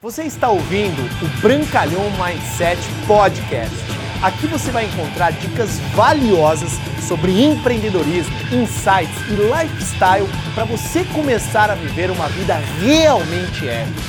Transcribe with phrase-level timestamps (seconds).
[0.00, 3.74] Você está ouvindo o Brancalhão Mindset Podcast.
[4.22, 11.74] Aqui você vai encontrar dicas valiosas sobre empreendedorismo, insights e lifestyle para você começar a
[11.74, 14.00] viver uma vida realmente épica.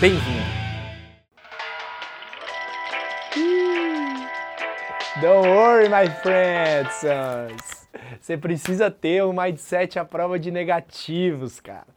[0.00, 0.46] Bem-vindo!
[5.20, 7.02] Don't worry, my friends.
[8.20, 11.88] Você precisa ter um mindset à prova de negativos, cara.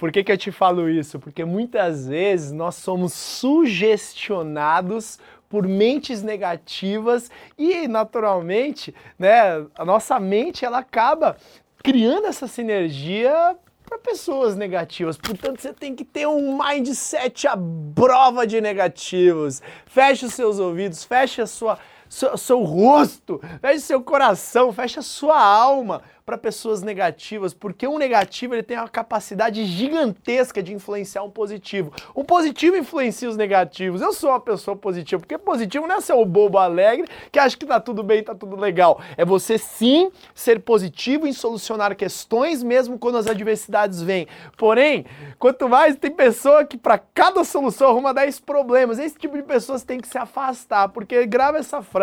[0.00, 1.20] Por que, que eu te falo isso?
[1.20, 10.64] Porque muitas vezes nós somos sugestionados por mentes negativas e, naturalmente, né, a nossa mente
[10.64, 11.36] ela acaba
[11.82, 15.18] criando essa sinergia para pessoas negativas.
[15.18, 17.58] Portanto, você tem que ter um mindset à
[17.94, 19.60] prova de negativos.
[19.84, 21.78] Feche os seus ouvidos, feche a sua
[22.10, 27.98] seu, seu rosto, feche seu coração, feche a sua alma para pessoas negativas, porque um
[27.98, 31.92] negativo ele tem uma capacidade gigantesca de influenciar um positivo.
[32.14, 34.00] Um positivo influencia os negativos.
[34.00, 37.56] Eu sou uma pessoa positiva, porque positivo não é ser o bobo alegre que acha
[37.56, 39.00] que tá tudo bem, tá tudo legal.
[39.16, 44.28] É você sim ser positivo em solucionar questões mesmo quando as adversidades vêm.
[44.56, 45.06] Porém,
[45.38, 49.82] quanto mais tem pessoa que para cada solução arruma 10 problemas, esse tipo de pessoas
[49.82, 51.99] tem que se afastar, porque grava essa frase.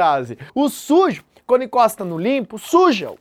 [0.54, 3.18] O sujo, quando encosta no limpo, suja-o.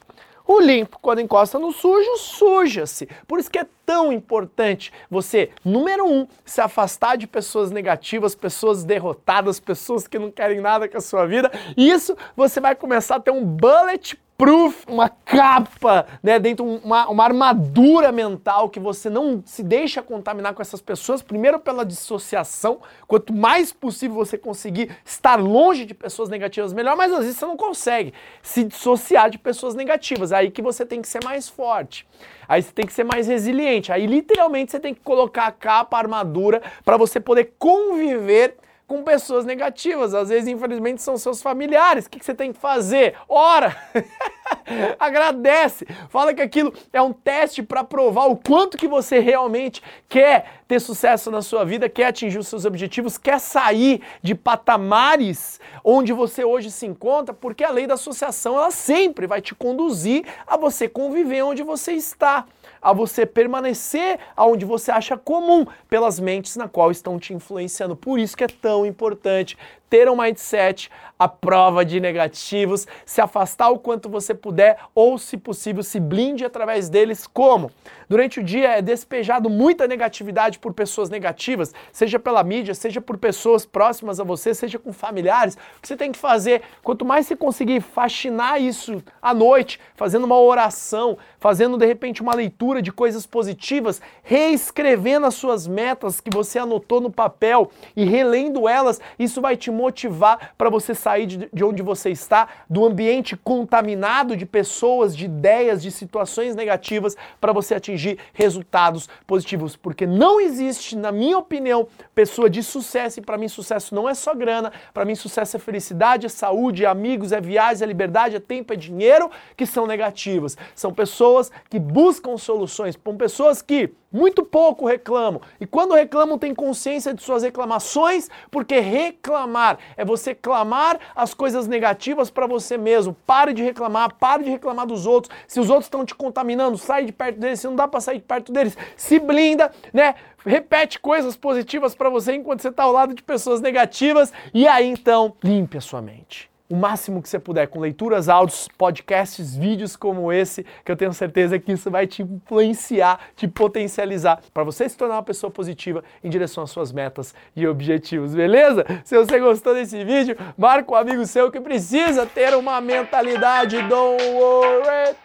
[0.47, 3.09] O limpo, quando encosta no sujo, suja-se.
[3.27, 8.85] Por isso que é tão importante você, número um, se afastar de pessoas negativas, pessoas
[8.85, 11.51] derrotadas, pessoas que não querem nada com a sua vida.
[11.77, 17.25] Isso você vai começar a ter um bullet proof, uma capa, né, dentro uma, uma
[17.25, 23.33] armadura mental que você não se deixa contaminar com essas pessoas, primeiro pela dissociação, quanto
[23.33, 27.57] mais possível você conseguir estar longe de pessoas negativas, melhor, mas às vezes você não
[27.57, 28.13] consegue
[28.43, 32.07] se dissociar de pessoas negativas, é aí que você tem que ser mais forte.
[32.49, 33.91] Aí você tem que ser mais resiliente.
[33.91, 38.57] Aí literalmente você tem que colocar a capa, a armadura para você poder conviver
[38.87, 40.15] com pessoas negativas.
[40.15, 42.07] Às vezes, infelizmente, são seus familiares.
[42.07, 43.15] O que, você tem que fazer?
[43.29, 43.77] Ora!
[44.99, 45.87] Agradece!
[46.09, 50.81] Fala que aquilo é um teste para provar o quanto que você realmente quer ter
[50.81, 56.45] sucesso na sua vida, quer atingir os seus objetivos, quer sair de patamares onde você
[56.45, 60.89] hoje se encontra, porque a lei da associação ela sempre vai te conduzir a você
[60.89, 62.47] conviver onde você está
[62.81, 67.97] a você permanecer aonde você acha comum pelas mentes na qual estão te influenciando.
[67.97, 69.57] Por isso que é tão importante
[69.89, 75.37] ter um mindset à prova de negativos, se afastar o quanto você puder ou, se
[75.37, 77.27] possível, se blinde através deles.
[77.27, 77.71] Como?
[78.09, 83.17] Durante o dia é despejado muita negatividade por pessoas negativas, seja pela mídia, seja por
[83.17, 85.55] pessoas próximas a você, seja com familiares.
[85.55, 86.63] O que você tem que fazer?
[86.83, 92.35] Quanto mais você conseguir faxinar isso à noite, fazendo uma oração, fazendo de repente uma
[92.35, 98.69] leitura de coisas positivas, reescrevendo as suas metas que você anotou no papel e relendo
[98.69, 103.37] elas, isso vai te motivar para você sair de, de onde você está, do ambiente
[103.37, 109.77] contaminado de pessoas, de ideias, de situações negativas, para você atingir resultados positivos.
[109.77, 114.15] Porque não existe, na minha opinião, pessoa de sucesso, e para mim sucesso não é
[114.15, 118.37] só grana, para mim sucesso é felicidade, é saúde, é amigos, é viagem, é liberdade,
[118.37, 120.57] é tempo, é dinheiro, que são negativas.
[120.75, 125.41] São pessoas que buscam soluções, são pessoas que muito pouco reclamam.
[125.61, 129.66] E quando reclamam, tem consciência de suas reclamações, porque reclamar
[129.97, 133.15] é você clamar as coisas negativas para você mesmo.
[133.27, 135.35] Pare de reclamar, pare de reclamar dos outros.
[135.49, 137.61] Se os outros estão te contaminando, sai de perto deles.
[137.61, 140.15] Se não dá para sair de perto deles, se blinda, né?
[140.45, 144.33] Repete coisas positivas para você enquanto você está ao lado de pessoas negativas.
[144.55, 148.69] E aí então, limpe a sua mente o máximo que você puder com leituras, áudios,
[148.77, 154.41] podcasts, vídeos como esse, que eu tenho certeza que isso vai te influenciar, te potencializar
[154.53, 158.85] para você se tornar uma pessoa positiva em direção às suas metas e objetivos, beleza?
[159.05, 165.17] Se você gostou desse vídeo, marca um amigo seu que precisa ter uma mentalidade worry.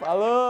[0.00, 0.49] Falou!